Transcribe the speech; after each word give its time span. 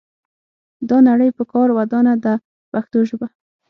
دا 0.89 0.97
نړۍ 1.09 1.29
په 1.37 1.43
کار 1.51 1.67
ودانه 1.77 2.13
ده 2.23 2.33
په 2.41 2.63
پښتو 2.71 2.97
ژبه. 3.09 3.27